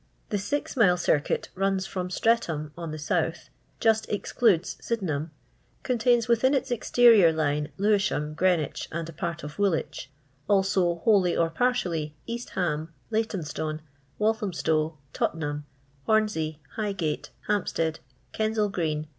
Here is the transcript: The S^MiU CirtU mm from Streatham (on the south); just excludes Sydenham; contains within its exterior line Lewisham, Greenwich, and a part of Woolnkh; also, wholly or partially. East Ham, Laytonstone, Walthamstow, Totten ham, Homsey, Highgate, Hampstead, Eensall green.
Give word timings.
The 0.29 0.37
S^MiU 0.37 0.97
CirtU 0.97 1.45
mm 1.55 1.87
from 1.87 2.09
Streatham 2.09 2.71
(on 2.75 2.89
the 2.89 2.97
south); 2.97 3.49
just 3.79 4.09
excludes 4.09 4.75
Sydenham; 4.81 5.29
contains 5.83 6.27
within 6.27 6.55
its 6.55 6.71
exterior 6.71 7.31
line 7.31 7.69
Lewisham, 7.77 8.33
Greenwich, 8.33 8.89
and 8.91 9.07
a 9.07 9.13
part 9.13 9.43
of 9.43 9.57
Woolnkh; 9.57 10.07
also, 10.47 10.95
wholly 10.95 11.37
or 11.37 11.51
partially. 11.51 12.15
East 12.25 12.49
Ham, 12.57 12.91
Laytonstone, 13.11 13.81
Walthamstow, 14.17 14.97
Totten 15.13 15.41
ham, 15.43 15.65
Homsey, 16.07 16.57
Highgate, 16.77 17.29
Hampstead, 17.45 17.99
Eensall 18.35 18.71
green. 18.71 19.07